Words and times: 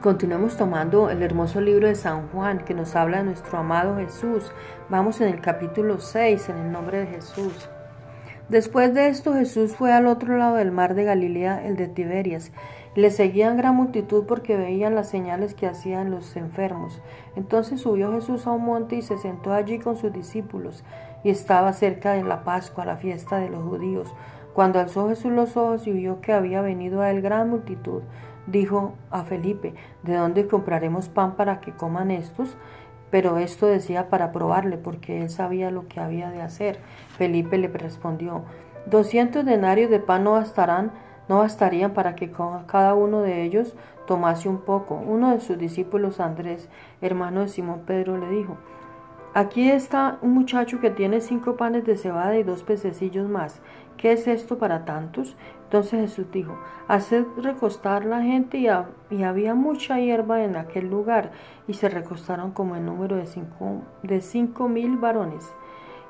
Continuemos 0.00 0.56
tomando 0.56 1.10
el 1.10 1.22
hermoso 1.22 1.60
libro 1.60 1.86
de 1.86 1.94
San 1.94 2.28
Juan 2.28 2.64
que 2.64 2.72
nos 2.72 2.96
habla 2.96 3.18
de 3.18 3.24
nuestro 3.24 3.58
amado 3.58 3.96
Jesús. 3.96 4.50
Vamos 4.88 5.20
en 5.20 5.28
el 5.28 5.42
capítulo 5.42 6.00
6, 6.00 6.48
en 6.48 6.56
el 6.56 6.72
nombre 6.72 7.00
de 7.00 7.06
Jesús. 7.06 7.68
Después 8.48 8.94
de 8.94 9.08
esto 9.08 9.34
Jesús 9.34 9.76
fue 9.76 9.92
al 9.92 10.06
otro 10.06 10.38
lado 10.38 10.56
del 10.56 10.72
mar 10.72 10.94
de 10.94 11.04
Galilea, 11.04 11.66
el 11.66 11.76
de 11.76 11.86
Tiberias, 11.86 12.50
le 12.94 13.10
seguían 13.10 13.58
gran 13.58 13.76
multitud 13.76 14.24
porque 14.26 14.56
veían 14.56 14.94
las 14.94 15.10
señales 15.10 15.54
que 15.54 15.66
hacían 15.66 16.10
los 16.10 16.34
enfermos. 16.34 17.02
Entonces 17.36 17.82
subió 17.82 18.10
Jesús 18.12 18.46
a 18.46 18.52
un 18.52 18.64
monte 18.64 18.96
y 18.96 19.02
se 19.02 19.18
sentó 19.18 19.52
allí 19.52 19.78
con 19.78 19.98
sus 19.98 20.14
discípulos, 20.14 20.82
y 21.22 21.28
estaba 21.28 21.74
cerca 21.74 22.12
de 22.12 22.24
la 22.24 22.42
Pascua, 22.42 22.86
la 22.86 22.96
fiesta 22.96 23.36
de 23.36 23.50
los 23.50 23.62
judíos. 23.62 24.14
Cuando 24.54 24.80
alzó 24.80 25.08
Jesús 25.10 25.30
los 25.30 25.56
ojos 25.56 25.86
y 25.86 25.92
vio 25.92 26.20
que 26.20 26.32
había 26.32 26.62
venido 26.62 27.02
a 27.02 27.10
él 27.10 27.20
gran 27.20 27.50
multitud, 27.50 28.02
dijo 28.50 28.94
a 29.10 29.24
Felipe, 29.24 29.74
¿de 30.02 30.14
dónde 30.14 30.46
compraremos 30.46 31.08
pan 31.08 31.36
para 31.36 31.60
que 31.60 31.72
coman 31.72 32.10
estos? 32.10 32.56
Pero 33.10 33.38
esto 33.38 33.66
decía 33.66 34.08
para 34.08 34.32
probarle, 34.32 34.78
porque 34.78 35.22
él 35.22 35.30
sabía 35.30 35.70
lo 35.70 35.88
que 35.88 36.00
había 36.00 36.30
de 36.30 36.42
hacer. 36.42 36.78
Felipe 37.16 37.58
le 37.58 37.68
respondió, 37.68 38.42
doscientos 38.86 39.44
denarios 39.44 39.90
de 39.90 39.98
pan 39.98 40.24
no 40.24 40.32
bastarán, 40.32 40.92
no 41.28 41.38
bastarían 41.38 41.92
para 41.92 42.14
que 42.14 42.30
cada 42.66 42.94
uno 42.94 43.20
de 43.22 43.42
ellos 43.42 43.74
tomase 44.06 44.48
un 44.48 44.58
poco. 44.58 44.94
Uno 44.94 45.30
de 45.30 45.40
sus 45.40 45.58
discípulos, 45.58 46.20
Andrés, 46.20 46.68
hermano 47.00 47.42
de 47.42 47.48
Simón 47.48 47.82
Pedro, 47.86 48.16
le 48.16 48.28
dijo, 48.28 48.56
Aquí 49.32 49.70
está 49.70 50.18
un 50.22 50.34
muchacho 50.34 50.80
que 50.80 50.90
tiene 50.90 51.20
cinco 51.20 51.56
panes 51.56 51.84
de 51.84 51.96
cebada 51.96 52.36
y 52.36 52.42
dos 52.42 52.64
pececillos 52.64 53.28
más. 53.28 53.60
¿Qué 54.00 54.12
es 54.12 54.26
esto 54.26 54.56
para 54.56 54.86
tantos? 54.86 55.36
Entonces 55.64 56.00
Jesús 56.00 56.24
dijo, 56.32 56.58
haced 56.88 57.26
recostar 57.36 58.06
la 58.06 58.22
gente 58.22 58.56
y, 58.56 58.66
había 59.22 59.54
mucha 59.54 60.00
hierba 60.00 60.42
en 60.42 60.56
aquel 60.56 60.88
lugar 60.88 61.32
y 61.68 61.74
se 61.74 61.90
recostaron 61.90 62.52
como 62.52 62.76
el 62.76 62.86
número 62.86 63.16
de 63.16 63.26
cinco, 63.26 63.82
de 64.02 64.22
cinco 64.22 64.70
mil 64.70 64.96
varones. 64.96 65.52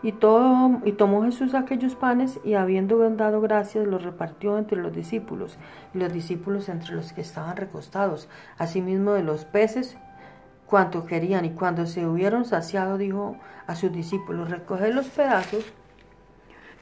Y, 0.04 0.12
todo, 0.12 0.78
y 0.84 0.92
tomó 0.92 1.24
Jesús 1.24 1.52
aquellos 1.54 1.96
panes 1.96 2.38
y 2.44 2.54
habiendo 2.54 2.98
dado 3.10 3.40
gracias 3.40 3.88
los 3.88 4.04
repartió 4.04 4.56
entre 4.56 4.80
los 4.80 4.92
discípulos 4.92 5.58
y 5.92 5.98
los 5.98 6.12
discípulos 6.12 6.68
entre 6.68 6.94
los 6.94 7.12
que 7.12 7.22
estaban 7.22 7.56
recostados, 7.56 8.28
asimismo 8.56 9.14
de 9.14 9.24
los 9.24 9.46
peces 9.46 9.98
cuanto 10.64 11.04
querían, 11.06 11.44
y 11.44 11.50
cuando 11.50 11.84
se 11.86 12.06
hubieron 12.06 12.44
saciado, 12.44 12.96
dijo 12.98 13.34
a 13.66 13.74
sus 13.74 13.90
discípulos, 13.90 14.48
recoged 14.48 14.94
los 14.94 15.08
pedazos 15.08 15.64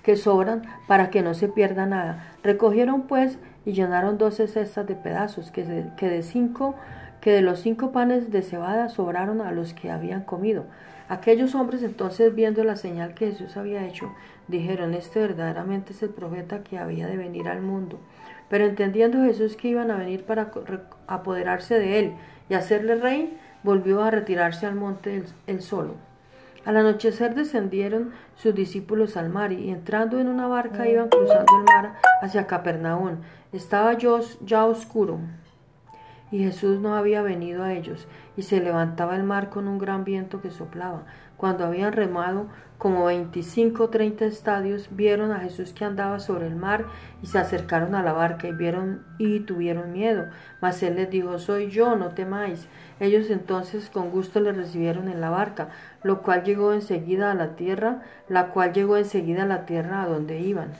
que 0.02 0.16
sobran 0.16 0.62
para 0.86 1.10
que 1.10 1.22
no 1.22 1.34
se 1.34 1.48
pierda 1.48 1.86
nada. 1.86 2.32
Recogieron 2.42 3.02
pues 3.02 3.38
y 3.64 3.72
llenaron 3.72 4.18
doce 4.18 4.46
cestas 4.46 4.86
de 4.86 4.94
pedazos, 4.94 5.50
que 5.50 5.64
de, 5.64 5.90
que 5.96 6.08
de 6.08 6.22
cinco, 6.22 6.74
que 7.20 7.32
de 7.32 7.42
los 7.42 7.60
cinco 7.60 7.92
panes 7.92 8.30
de 8.30 8.42
cebada 8.42 8.88
sobraron 8.88 9.40
a 9.40 9.52
los 9.52 9.74
que 9.74 9.90
habían 9.90 10.22
comido. 10.22 10.64
Aquellos 11.08 11.54
hombres 11.54 11.82
entonces, 11.82 12.34
viendo 12.34 12.64
la 12.64 12.76
señal 12.76 13.14
que 13.14 13.30
Jesús 13.30 13.56
había 13.56 13.86
hecho, 13.86 14.12
dijeron, 14.46 14.94
este 14.94 15.20
verdaderamente 15.20 15.92
es 15.92 16.02
el 16.02 16.10
profeta 16.10 16.62
que 16.62 16.78
había 16.78 17.06
de 17.06 17.16
venir 17.16 17.48
al 17.48 17.62
mundo. 17.62 17.98
Pero 18.48 18.64
entendiendo 18.64 19.24
Jesús 19.24 19.56
que 19.56 19.68
iban 19.68 19.90
a 19.90 19.96
venir 19.96 20.24
para 20.24 20.50
apoderarse 21.06 21.78
de 21.78 21.98
él 21.98 22.12
y 22.48 22.54
hacerle 22.54 22.94
rey, 22.96 23.38
volvió 23.62 24.02
a 24.02 24.10
retirarse 24.10 24.66
al 24.66 24.74
monte 24.74 25.24
él 25.46 25.62
solo. 25.62 26.07
Al 26.64 26.76
anochecer 26.76 27.34
descendieron 27.34 28.12
sus 28.36 28.54
discípulos 28.54 29.16
al 29.16 29.30
mar 29.30 29.52
y 29.52 29.70
entrando 29.70 30.18
en 30.18 30.28
una 30.28 30.46
barca 30.46 30.88
iban 30.88 31.08
cruzando 31.08 31.58
el 31.58 31.64
mar 31.64 31.94
hacia 32.20 32.46
Capernaum. 32.46 33.18
Estaba 33.52 33.96
ya 33.96 34.64
oscuro 34.64 35.20
y 36.30 36.38
Jesús 36.38 36.80
no 36.80 36.94
había 36.94 37.22
venido 37.22 37.64
a 37.64 37.72
ellos 37.72 38.06
y 38.36 38.42
se 38.42 38.60
levantaba 38.60 39.16
el 39.16 39.24
mar 39.24 39.50
con 39.50 39.68
un 39.68 39.78
gran 39.78 40.04
viento 40.04 40.40
que 40.40 40.50
soplaba. 40.50 41.04
Cuando 41.36 41.64
habían 41.64 41.92
remado 41.92 42.48
como 42.78 43.04
veinticinco 43.04 43.84
o 43.84 43.88
treinta 43.88 44.24
estadios, 44.24 44.88
vieron 44.90 45.32
a 45.32 45.40
Jesús 45.40 45.72
que 45.72 45.84
andaba 45.84 46.20
sobre 46.20 46.46
el 46.46 46.56
mar 46.56 46.86
y 47.22 47.26
se 47.26 47.38
acercaron 47.38 47.94
a 47.94 48.02
la 48.02 48.12
barca 48.12 48.48
y 48.48 48.52
vieron 48.52 49.04
y 49.18 49.40
tuvieron 49.40 49.92
miedo. 49.92 50.26
Mas 50.60 50.82
él 50.82 50.96
les 50.96 51.10
dijo, 51.10 51.38
soy 51.38 51.70
yo, 51.70 51.96
no 51.96 52.10
temáis. 52.10 52.68
Ellos 53.00 53.30
entonces 53.30 53.88
con 53.88 54.10
gusto 54.10 54.40
le 54.40 54.52
recibieron 54.52 55.08
en 55.08 55.20
la 55.20 55.30
barca, 55.30 55.68
lo 56.02 56.22
cual 56.22 56.44
llegó 56.44 56.72
enseguida 56.72 57.30
a 57.30 57.34
la 57.34 57.56
tierra, 57.56 58.02
la 58.28 58.48
cual 58.48 58.72
llegó 58.72 58.96
enseguida 58.96 59.44
a 59.44 59.46
la 59.46 59.66
tierra 59.66 60.02
a 60.02 60.06
donde 60.06 60.40
iban. 60.40 60.72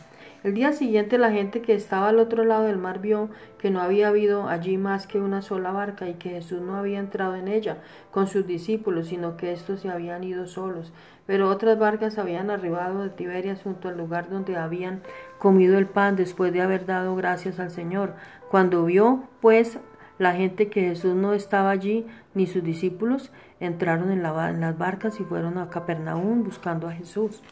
El 0.45 0.55
día 0.55 0.73
siguiente 0.73 1.19
la 1.19 1.33
gente 1.33 1.63
que 1.63 1.75
estaba 1.75 2.09
al 2.09 2.21
otro 2.21 2.45
lado 2.45 2.63
del 2.63 2.79
mar 2.79 3.01
vio 3.01 3.29
que 3.59 3.71
no 3.71 3.81
había 3.81 4.07
habido 4.07 4.49
allí 4.49 4.79
más 4.79 5.09
que 5.09 5.19
una 5.19 5.43
sola 5.43 5.73
barca 5.73 6.09
y 6.09 6.15
que 6.15 6.31
Jesús 6.31 6.61
no 6.61 6.77
había 6.77 7.01
entrado 7.01 7.35
en 7.35 7.49
ella 7.49 7.79
con 8.13 8.29
sus 8.29 8.47
discípulos, 8.47 9.09
sino 9.09 9.37
que 9.37 9.53
éstos 9.53 9.81
se 9.81 9.91
habían 9.91 10.23
ido 10.23 10.47
solos. 10.47 10.93
Pero 11.27 11.49
otras 11.49 11.77
barcas 11.77 12.19
habían 12.19 12.51
arribado 12.51 13.03
de 13.03 13.11
Tiberias 13.11 13.63
junto 13.65 13.89
al 13.89 13.99
lugar 13.99 14.31
donde 14.31 14.57
habían 14.57 15.03
comido 15.39 15.77
el 15.77 15.87
pan 15.87 16.15
después 16.15 16.53
de 16.53 16.63
haber 16.63 16.87
dado 16.87 17.17
gracias 17.17 17.59
al 17.59 17.73
Señor. 17.73 18.15
Cuando 18.49 18.85
vio, 18.85 19.25
pues, 19.41 19.81
la 20.19 20.35
gente 20.35 20.69
que 20.69 20.83
Jesús 20.83 21.17
no 21.17 21.35
estaba 21.35 21.71
allí, 21.71 22.07
ni 22.35 22.47
sus 22.47 22.63
discípulos, 22.63 23.33
entraron 23.59 24.13
en, 24.13 24.25
en 24.25 24.61
las 24.61 24.79
barcas 24.79 25.19
y 25.19 25.25
fueron 25.25 25.59
a 25.59 25.69
Capernaum 25.69 26.45
buscando 26.45 26.87
a 26.87 26.93
Jesús. 26.93 27.43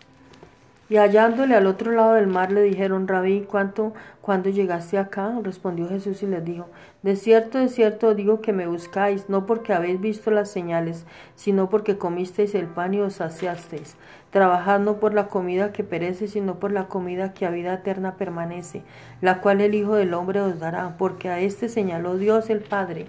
Y 0.89 0.99
hallándole 0.99 1.57
al 1.57 1.67
otro 1.67 1.91
lado 1.91 2.13
del 2.15 2.29
mar 2.29 2.53
le 2.53 2.63
dijeron, 2.63 3.09
Rabí, 3.09 3.41
¿cuánto, 3.41 3.93
cuándo 4.21 4.51
llegaste 4.51 4.99
acá? 4.99 5.33
Respondió 5.43 5.89
Jesús 5.89 6.23
y 6.23 6.27
les 6.27 6.45
dijo, 6.45 6.69
De 7.03 7.17
cierto, 7.17 7.59
de 7.59 7.69
cierto 7.69 8.15
digo 8.15 8.41
que 8.41 8.53
me 8.53 8.69
buscáis, 8.69 9.29
no 9.29 9.47
porque 9.47 9.73
habéis 9.73 10.01
visto 10.01 10.31
las 10.31 10.49
señales, 10.49 11.05
sino 11.35 11.69
porque 11.69 11.99
comisteis 11.99 12.55
el 12.55 12.67
pan 12.67 12.95
y 12.95 13.01
os 13.01 13.15
saciasteis. 13.15 13.97
Trabajad 14.31 14.79
no 14.79 15.01
por 15.01 15.13
la 15.13 15.27
comida 15.27 15.73
que 15.73 15.83
perece, 15.83 16.29
sino 16.29 16.61
por 16.61 16.71
la 16.71 16.87
comida 16.87 17.35
que 17.35 17.47
a 17.47 17.51
vida 17.51 17.75
eterna 17.75 18.15
permanece, 18.15 18.83
la 19.21 19.41
cual 19.41 19.61
el 19.63 19.75
Hijo 19.75 19.97
del 19.97 20.15
Hombre 20.15 20.41
os 20.41 20.61
dará, 20.61 20.97
porque 20.99 21.31
a 21.31 21.41
éste 21.41 21.69
señaló 21.69 22.17
Dios 22.17 22.49
el 22.49 22.61
Padre. 22.61 23.07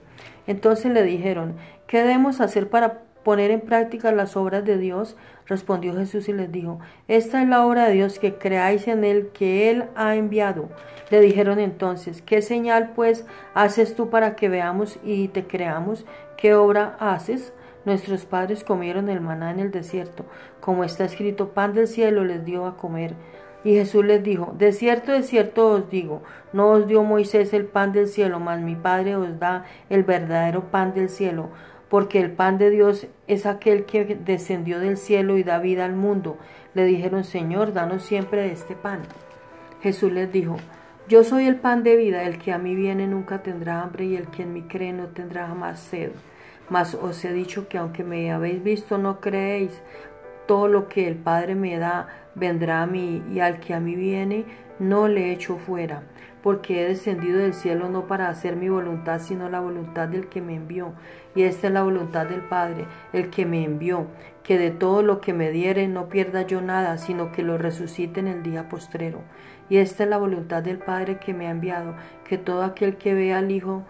Entonces 0.48 0.92
le 0.92 1.04
dijeron, 1.04 1.56
¿qué 1.86 2.00
debemos 2.00 2.42
hacer 2.42 2.70
para 2.70 3.07
poner 3.28 3.52
en 3.52 3.60
práctica 3.60 4.14
las 4.14 4.38
obras 4.38 4.64
de 4.64 4.78
Dios? 4.78 5.18
Respondió 5.48 5.94
Jesús 5.98 6.30
y 6.30 6.32
les 6.32 6.50
dijo, 6.50 6.80
Esta 7.10 7.42
es 7.42 7.50
la 7.50 7.66
obra 7.66 7.86
de 7.88 7.92
Dios, 7.96 8.20
que 8.20 8.36
creáis 8.36 8.88
en 8.88 9.04
Él 9.04 9.32
que 9.34 9.70
Él 9.70 9.84
ha 9.98 10.16
enviado. 10.16 10.70
Le 11.10 11.20
dijeron 11.20 11.60
entonces, 11.60 12.22
¿qué 12.22 12.42
señal 12.42 12.94
pues 12.96 13.26
haces 13.54 13.96
tú 13.96 14.10
para 14.10 14.38
que 14.38 14.48
veamos 14.48 14.98
y 15.04 15.28
te 15.28 15.46
creamos? 15.46 16.06
¿Qué 16.38 16.56
obra 16.56 16.96
haces? 17.02 17.52
Nuestros 17.84 18.24
padres 18.24 18.64
comieron 18.64 19.10
el 19.10 19.20
maná 19.20 19.52
en 19.52 19.60
el 19.60 19.72
desierto, 19.72 20.24
como 20.62 20.86
está 20.86 21.04
escrito, 21.04 21.50
pan 21.50 21.74
del 21.74 21.90
cielo 21.90 22.24
les 22.24 22.46
dio 22.46 22.66
a 22.66 22.78
comer. 22.78 23.14
Y 23.66 23.74
Jesús 23.74 24.06
les 24.06 24.24
dijo, 24.24 24.54
de 24.58 24.72
cierto, 24.72 25.12
de 25.12 25.24
cierto 25.24 25.68
os 25.68 25.90
digo, 25.90 26.22
no 26.54 26.70
os 26.70 26.88
dio 26.88 27.04
Moisés 27.04 27.52
el 27.52 27.66
pan 27.66 27.92
del 27.92 28.08
cielo, 28.08 28.40
mas 28.40 28.62
mi 28.62 28.78
Padre 28.78 29.18
os 29.18 29.38
da 29.38 29.66
el 29.90 30.04
verdadero 30.04 30.72
pan 30.72 30.94
del 30.94 31.10
cielo 31.10 31.50
porque 31.90 32.20
el 32.20 32.32
pan 32.32 32.58
de 32.58 32.70
Dios 32.70 33.08
es 33.28 33.46
aquel 33.46 33.86
que 33.86 34.04
descendió 34.16 34.80
del 34.80 34.98
cielo 34.98 35.38
y 35.38 35.44
da 35.44 35.60
vida 35.60 35.86
al 35.86 35.96
mundo. 35.96 36.38
Le 36.74 36.86
dijeron, 36.86 37.24
Señor, 37.24 37.74
danos 37.74 38.04
siempre 38.04 38.52
este 38.52 38.76
pan. 38.76 39.02
Jesús 39.82 40.12
les 40.12 40.32
dijo, 40.32 40.58
Yo 41.08 41.24
soy 41.24 41.46
el 41.46 41.56
pan 41.56 41.84
de 41.84 41.96
vida, 41.96 42.24
el 42.24 42.40
que 42.40 42.52
a 42.52 42.58
mí 42.58 42.76
viene 42.76 43.08
nunca 43.08 43.42
tendrá 43.42 43.82
hambre 43.82 44.06
y 44.06 44.16
el 44.16 44.28
que 44.28 44.44
en 44.44 44.54
mí 44.54 44.64
cree 44.64 44.94
no 44.94 45.08
tendrá 45.08 45.48
jamás 45.48 45.80
sed. 45.80 46.12
Mas 46.70 46.96
os 46.96 47.24
he 47.24 47.32
dicho 47.32 47.70
que 47.70 47.78
aunque 47.78 48.04
me 48.04 48.32
habéis 48.32 48.62
visto 48.62 48.98
no 48.98 49.22
creéis, 49.22 49.82
todo 50.48 50.68
lo 50.68 50.90
que 50.90 51.08
el 51.08 51.16
Padre 51.16 51.56
me 51.56 51.78
da 51.78 52.08
vendrá 52.36 52.82
a 52.82 52.88
mí 52.88 53.24
y 53.32 53.40
al 53.40 53.60
que 53.60 53.74
a 53.74 53.80
mí 53.80 53.96
viene 53.96 54.46
no 54.80 55.08
le 55.08 55.32
echo 55.32 55.58
fuera 55.58 56.04
porque 56.48 56.82
he 56.82 56.88
descendido 56.88 57.40
del 57.40 57.54
cielo 57.54 57.90
no 57.90 58.08
para 58.08 58.30
hacer 58.30 58.56
mi 58.56 58.70
voluntad, 58.70 59.20
sino 59.20 59.50
la 59.50 59.60
voluntad 59.60 60.08
del 60.08 60.28
que 60.28 60.42
me 60.42 60.56
envió. 60.56 60.94
Y 61.36 61.44
esta 61.44 61.68
es 61.68 61.74
la 61.74 61.84
voluntad 61.84 62.26
del 62.26 62.40
Padre, 62.40 62.86
el 63.12 63.30
que 63.30 63.46
me 63.46 63.66
envió, 63.66 64.08
que 64.44 64.58
de 64.58 64.72
todo 64.72 65.02
lo 65.02 65.20
que 65.20 65.34
me 65.34 65.52
diere 65.52 65.90
no 65.90 66.08
pierda 66.08 66.44
yo 66.44 66.62
nada, 66.62 67.00
sino 67.00 67.34
que 67.34 67.44
lo 67.44 67.58
resucite 67.58 68.22
en 68.22 68.28
el 68.28 68.44
día 68.44 68.70
postrero. 68.70 69.24
Y 69.70 69.76
esta 69.78 70.06
es 70.06 70.10
la 70.10 70.18
voluntad 70.18 70.64
del 70.64 70.78
Padre 70.78 71.20
que 71.20 71.34
me 71.34 71.48
ha 71.48 71.52
enviado, 71.52 71.96
que 72.24 72.38
todo 72.38 72.64
aquel 72.64 72.96
que 72.96 73.14
vea 73.14 73.40
al 73.40 73.52
Hijo 73.52 73.84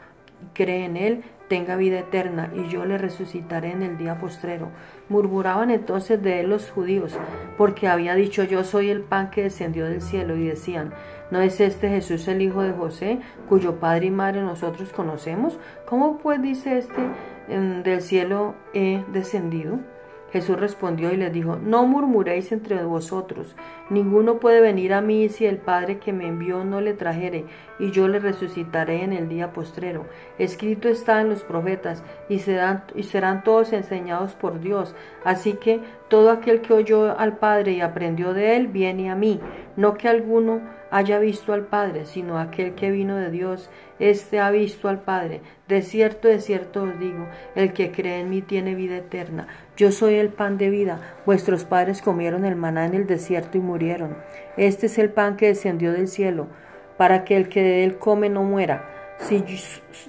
cree 0.54 0.86
en 0.86 0.98
él, 0.98 1.24
tenga 1.48 1.76
vida 1.76 2.00
eterna, 2.00 2.52
y 2.54 2.68
yo 2.68 2.86
le 2.86 2.98
resucitaré 2.98 3.72
en 3.72 3.82
el 3.82 3.98
día 3.98 4.20
postrero. 4.20 4.70
Murmuraban 5.10 5.72
entonces 5.72 6.22
de 6.22 6.42
él 6.42 6.50
los 6.50 6.70
judíos, 6.70 7.18
porque 7.58 7.88
había 7.88 8.16
dicho 8.16 8.44
yo 8.44 8.64
soy 8.64 8.90
el 8.90 9.02
pan 9.02 9.30
que 9.30 9.44
descendió 9.44 9.86
del 9.86 10.02
cielo, 10.02 10.36
y 10.36 10.48
decían, 10.48 10.94
¿no 11.32 11.40
es 11.40 11.60
este 11.62 11.90
Jesús 11.90 12.28
el 12.28 12.42
hijo 12.42 12.62
de 12.62 12.74
José, 12.74 13.20
cuyo 13.48 13.80
padre 13.80 14.08
y 14.08 14.12
madre 14.12 14.42
nosotros 14.42 14.92
conocemos? 14.92 15.58
¿Cómo 15.86 16.18
pues 16.18 16.42
dice 16.42 16.78
este 16.78 17.02
del 17.48 18.02
cielo 18.02 18.56
he 18.74 19.04
descendido? 19.14 19.80
Jesús 20.38 20.60
respondió 20.60 21.12
y 21.12 21.18
les 21.18 21.34
dijo, 21.34 21.56
no 21.56 21.88
murmuréis 21.88 22.52
entre 22.52 22.84
vosotros, 22.84 23.56
ninguno 23.90 24.40
puede 24.40 24.62
venir 24.62 24.94
a 24.94 25.02
mí 25.02 25.30
si 25.30 25.48
el 25.48 25.58
Padre 25.58 25.98
que 25.98 26.14
me 26.14 26.28
envió 26.28 26.64
no 26.64 26.80
le 26.80 26.94
trajere, 26.94 27.46
y 27.80 27.90
yo 27.90 28.08
le 28.08 28.20
resucitaré 28.20 29.04
en 29.04 29.14
el 29.14 29.30
día 29.30 29.52
postrero. 29.52 30.06
Escrito 30.38 30.90
está 30.90 31.22
en 31.22 31.30
los 31.30 31.44
profetas, 31.44 32.04
y 32.30 32.38
serán, 32.38 32.84
y 32.94 33.04
serán 33.04 33.44
todos 33.44 33.74
enseñados 33.74 34.36
por 34.36 34.60
Dios. 34.60 34.94
Así 35.24 35.54
que 35.54 35.80
todo 36.08 36.30
aquel 36.30 36.62
que 36.62 36.74
oyó 36.74 37.18
al 37.18 37.38
Padre 37.38 37.72
y 37.72 37.82
aprendió 37.82 38.34
de 38.34 38.58
él, 38.58 38.68
viene 38.68 39.10
a 39.10 39.16
mí. 39.16 39.40
No 39.76 39.96
que 39.96 40.08
alguno 40.08 40.62
haya 40.92 41.20
visto 41.20 41.54
al 41.54 41.66
Padre, 41.66 42.06
sino 42.06 42.40
aquel 42.40 42.76
que 42.76 42.92
vino 42.92 43.16
de 43.16 43.32
Dios, 43.32 43.70
éste 44.00 44.40
ha 44.40 44.52
visto 44.52 44.90
al 44.90 45.02
Padre. 45.02 45.42
De 45.68 45.82
cierto, 45.82 46.28
de 46.28 46.40
cierto 46.40 46.84
os 46.84 47.00
digo, 47.00 47.28
el 47.56 47.74
que 47.74 47.92
cree 47.92 48.20
en 48.20 48.30
mí 48.30 48.42
tiene 48.42 48.76
vida 48.76 48.98
eterna. 48.98 49.48
Yo 49.76 49.92
soy 49.92 50.16
el 50.16 50.30
pan 50.30 50.58
de 50.58 50.70
vida. 50.70 51.00
Vuestros 51.26 51.66
padres 51.66 52.02
comieron 52.02 52.46
el 52.46 52.56
maná 52.56 52.86
en 52.86 52.94
el 52.94 53.08
desierto 53.08 53.58
y 53.58 53.62
murieron. 53.62 54.18
Este 54.56 54.86
es 54.88 54.98
el 54.98 55.10
pan 55.10 55.38
que 55.38 55.48
descendió 55.48 55.92
del 55.92 56.08
cielo, 56.08 56.48
para 56.98 57.24
que 57.24 57.38
el 57.38 57.50
que 57.50 57.62
de 57.62 57.84
él 57.84 57.98
come 57.98 58.30
no 58.30 58.44
muera. 58.44 58.88
Si 59.20 59.44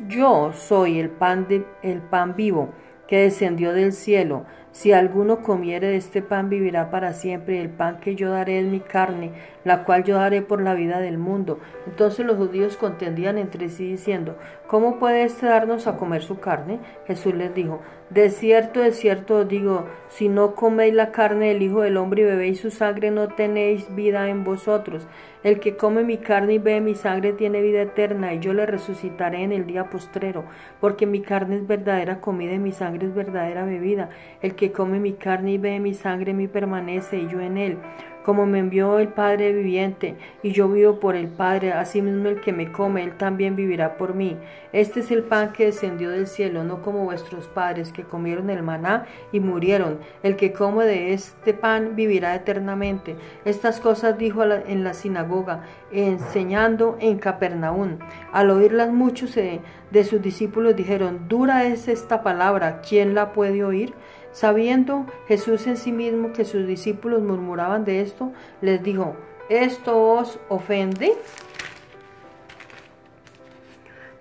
yo 0.07 0.53
soy 0.53 1.01
el 1.01 1.11
pan, 1.11 1.49
de, 1.49 1.67
el 1.83 2.01
pan 2.01 2.37
vivo 2.37 2.71
que 3.07 3.21
descendió 3.21 3.73
del 3.73 3.93
cielo, 3.93 4.45
si 4.79 4.93
alguno 4.93 5.43
comiere 5.43 5.89
de 5.89 5.97
este 5.97 6.23
pan 6.23 6.49
vivirá 6.49 6.89
para 6.89 7.13
siempre, 7.13 7.57
y 7.57 7.59
el 7.59 7.69
pan 7.69 7.99
que 7.99 8.15
yo 8.15 8.31
daré 8.31 8.61
es 8.61 8.67
mi 8.67 8.79
carne, 8.79 9.33
la 9.65 9.83
cual 9.83 10.05
yo 10.05 10.15
daré 10.15 10.41
por 10.41 10.63
la 10.63 10.75
vida 10.75 11.01
del 11.01 11.19
mundo. 11.19 11.59
Entonces 11.89 12.25
los 12.25 12.37
judíos 12.37 12.77
contendían 12.77 13.39
entre 13.39 13.71
sí 13.71 13.91
diciendo, 13.91 14.37
¿cómo 14.69 15.01
puede 15.01 15.25
éste 15.25 15.47
darnos 15.47 15.89
a 15.89 15.97
comer 15.97 16.23
su 16.23 16.39
carne? 16.39 16.79
Jesús 17.09 17.35
les 17.35 17.53
dijo, 17.53 17.81
de 18.11 18.31
cierto, 18.31 18.81
de 18.81 18.93
cierto 18.93 19.39
os 19.39 19.49
digo, 19.49 19.87
si 20.09 20.29
no 20.29 20.55
coméis 20.55 20.95
la 20.95 21.11
carne 21.11 21.49
del 21.49 21.61
Hijo 21.61 21.83
del 21.83 21.99
Hombre 21.99 22.23
y 22.23 22.25
bebéis 22.25 22.61
su 22.61 22.71
sangre, 22.71 23.11
no 23.11 23.29
tenéis 23.29 23.95
vida 23.95 24.29
en 24.31 24.45
vosotros. 24.45 25.07
El 25.45 25.61
que 25.61 25.77
come 25.77 26.03
mi 26.05 26.17
carne 26.17 26.55
y 26.55 26.59
bebe 26.59 26.81
mi 26.81 26.95
sangre 26.95 27.33
tiene 27.33 27.61
vida 27.61 27.83
eterna, 27.83 28.33
y 28.33 28.41
yo 28.41 28.55
le 28.55 28.65
resucitaré 28.65 29.43
en 29.43 29.53
el 29.53 29.67
día 29.67 29.91
postrero, 29.91 30.45
porque 30.81 31.05
mi 31.05 31.21
carne 31.21 31.57
es 31.57 31.67
verdadera 31.67 32.21
comida 32.21 32.55
y 32.55 32.59
mi 32.59 32.73
sangre 32.73 33.07
es 33.07 33.15
verdadera 33.15 33.65
bebida. 33.65 34.09
El 34.41 34.55
que 34.55 34.68
come 34.73 35.01
mi 35.01 35.15
carne 35.15 35.53
y 35.53 35.59
bebe 35.59 35.81
mi 35.81 35.95
sangre, 35.95 36.35
mi 36.35 36.49
permanece 36.49 37.19
y 37.19 37.29
yo 37.29 37.41
en 37.41 37.59
él. 37.59 37.79
Como 38.25 38.45
me 38.45 38.59
envió 38.59 38.99
el 38.99 39.09
Padre 39.09 39.53
viviente, 39.55 40.17
y 40.43 40.53
yo 40.53 40.69
vivo 40.69 41.01
por 41.01 41.17
el 41.17 41.29
Padre, 41.29 41.73
asimismo 41.73 42.29
el 42.29 42.41
que 42.43 42.53
me 42.53 42.71
come, 42.71 43.03
él 43.03 43.17
también 43.17 43.57
vivirá 43.57 43.97
por 43.97 44.15
mí. 44.15 44.37
Este 44.73 45.01
es 45.01 45.11
el 45.11 45.23
pan 45.23 45.53
que 45.53 45.65
descendió 45.65 46.11
del 46.11 46.27
cielo, 46.27 46.63
no 46.63 46.83
como 46.83 47.05
vuestros 47.05 47.49
padres 47.49 47.91
que 47.91 48.03
comieron 48.03 48.51
el 48.51 48.63
maná 48.63 49.07
y 49.33 49.41
murieron. 49.41 49.99
El 50.23 50.37
que 50.37 50.53
come 50.53 50.85
de 50.85 51.15
este 51.15 51.55
pan 51.55 51.97
vivirá 51.97 52.35
eternamente. 52.35 53.17
Estas 53.47 53.81
cosas 53.81 54.19
dijo 54.19 54.45
en 54.45 54.85
la 54.85 54.93
sinagoga, 54.93 55.63
enseñando 55.91 56.99
en 57.01 57.19
Capernaum. 57.19 57.99
Al 58.31 58.51
oírlas 58.51 58.91
muchos 58.91 59.35
de, 59.37 59.63
de 59.91 60.05
sus 60.05 60.21
discípulos 60.21 60.77
dijeron, 60.77 61.29
dura 61.29 61.65
es 61.67 61.89
esta 61.89 62.23
palabra, 62.23 62.83
¿quién 62.87 63.15
la 63.15 63.33
puede 63.33 63.65
oír? 63.65 63.95
Sabiendo 64.33 65.07
Jesús 65.27 65.67
en 65.67 65.77
sí 65.77 65.93
mismo 65.93 66.33
que 66.33 66.45
sus 66.45 66.67
discípulos 66.67 67.23
murmuraban 67.23 67.85
de 67.85 68.03
esto, 68.03 68.33
les 68.61 68.83
dijo, 68.83 69.17
¿esto 69.49 70.01
os 70.01 70.39
ofende? 70.49 71.17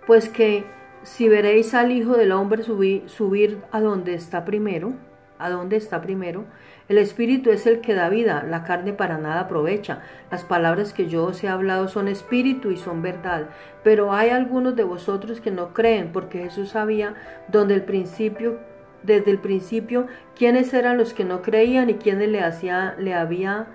Pues 0.05 0.29
que 0.29 0.63
si 1.03 1.27
veréis 1.27 1.73
al 1.73 1.91
Hijo 1.91 2.15
del 2.15 2.31
Hombre 2.31 2.63
subir, 2.63 3.09
subir 3.09 3.61
a 3.71 3.81
donde 3.81 4.13
está 4.13 4.45
primero, 4.45 4.93
a 5.39 5.49
donde 5.49 5.77
está 5.77 6.01
primero, 6.01 6.45
el 6.89 6.97
Espíritu 6.97 7.51
es 7.51 7.67
el 7.67 7.81
que 7.81 7.93
da 7.93 8.07
vida, 8.09 8.43
la 8.47 8.63
carne 8.63 8.93
para 8.93 9.17
nada 9.17 9.41
aprovecha. 9.41 10.01
Las 10.31 10.45
palabras 10.45 10.93
que 10.93 11.07
yo 11.07 11.25
os 11.25 11.43
he 11.43 11.49
hablado 11.49 11.89
son 11.89 12.07
espíritu 12.07 12.71
y 12.71 12.77
son 12.77 13.01
verdad. 13.01 13.49
Pero 13.83 14.13
hay 14.13 14.29
algunos 14.29 14.75
de 14.75 14.83
vosotros 14.83 15.41
que 15.41 15.51
no 15.51 15.73
creen, 15.73 16.11
porque 16.13 16.43
Jesús 16.43 16.69
sabía 16.69 17.15
donde 17.49 17.73
el 17.73 17.83
principio 17.83 18.59
desde 19.03 19.31
el 19.31 19.39
principio 19.39 20.07
quiénes 20.35 20.73
eran 20.73 20.97
los 20.97 21.13
que 21.13 21.23
no 21.23 21.41
creían 21.41 21.89
y 21.89 21.95
quién 21.95 22.19
le, 22.31 22.41
hacía, 22.41 22.95
le 22.97 23.13
había 23.13 23.67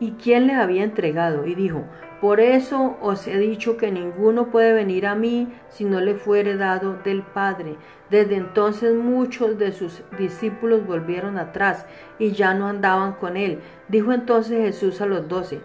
y 0.00 0.12
quién 0.12 0.46
le 0.46 0.54
había 0.54 0.84
entregado. 0.84 1.46
Y 1.46 1.54
dijo, 1.54 1.84
por 2.20 2.40
eso 2.40 2.96
os 3.00 3.26
he 3.28 3.38
dicho 3.38 3.76
que 3.76 3.92
ninguno 3.92 4.48
puede 4.48 4.72
venir 4.72 5.06
a 5.06 5.14
mí 5.14 5.48
si 5.68 5.84
no 5.84 6.00
le 6.00 6.14
fuere 6.14 6.56
dado 6.56 6.94
del 7.04 7.22
Padre. 7.22 7.76
Desde 8.10 8.36
entonces 8.36 8.94
muchos 8.94 9.58
de 9.58 9.72
sus 9.72 10.02
discípulos 10.18 10.86
volvieron 10.86 11.38
atrás 11.38 11.86
y 12.18 12.32
ya 12.32 12.54
no 12.54 12.66
andaban 12.66 13.12
con 13.12 13.36
él. 13.36 13.60
Dijo 13.88 14.12
entonces 14.12 14.58
Jesús 14.58 15.00
a 15.00 15.06
los 15.06 15.28
doce, 15.28 15.60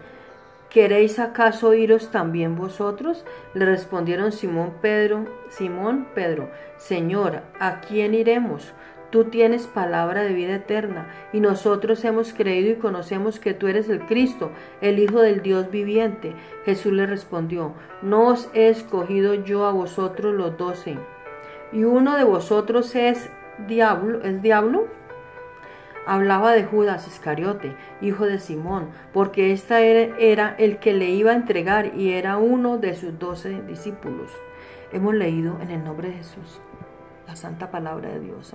¿Queréis 0.74 1.20
acaso 1.20 1.72
iros 1.72 2.10
también 2.10 2.56
vosotros? 2.56 3.24
Le 3.54 3.64
respondieron 3.64 4.32
Simón 4.32 4.74
Pedro, 4.82 5.24
Simón 5.48 6.08
Pedro, 6.16 6.50
Señor, 6.78 7.42
¿a 7.60 7.80
quién 7.80 8.12
iremos? 8.12 8.72
Tú 9.14 9.26
tienes 9.26 9.68
palabra 9.68 10.24
de 10.24 10.34
vida 10.34 10.56
eterna, 10.56 11.06
y 11.32 11.38
nosotros 11.38 12.04
hemos 12.04 12.32
creído 12.32 12.72
y 12.72 12.80
conocemos 12.80 13.38
que 13.38 13.54
tú 13.54 13.68
eres 13.68 13.88
el 13.88 14.00
Cristo, 14.06 14.50
el 14.80 14.98
Hijo 14.98 15.20
del 15.20 15.40
Dios 15.40 15.70
viviente. 15.70 16.34
Jesús 16.64 16.92
le 16.92 17.06
respondió, 17.06 17.74
no 18.02 18.26
os 18.26 18.50
he 18.54 18.70
escogido 18.70 19.34
yo 19.34 19.66
a 19.66 19.70
vosotros 19.70 20.34
los 20.34 20.58
doce, 20.58 20.98
y 21.70 21.84
uno 21.84 22.16
de 22.16 22.24
vosotros 22.24 22.92
es 22.96 23.30
diablo, 23.68 24.20
¿es 24.24 24.42
diablo? 24.42 24.88
Hablaba 26.06 26.50
de 26.50 26.64
Judas 26.64 27.06
Iscariote, 27.06 27.76
hijo 28.00 28.26
de 28.26 28.40
Simón, 28.40 28.88
porque 29.12 29.52
éste 29.52 30.12
era 30.32 30.56
el 30.58 30.78
que 30.78 30.92
le 30.92 31.10
iba 31.10 31.30
a 31.30 31.36
entregar 31.36 31.94
y 31.94 32.14
era 32.14 32.36
uno 32.36 32.78
de 32.78 32.96
sus 32.96 33.16
doce 33.16 33.62
discípulos. 33.62 34.32
Hemos 34.90 35.14
leído 35.14 35.56
en 35.60 35.70
el 35.70 35.84
nombre 35.84 36.08
de 36.08 36.14
Jesús 36.14 36.60
la 37.28 37.36
santa 37.36 37.70
palabra 37.70 38.08
de 38.08 38.18
Dios. 38.18 38.52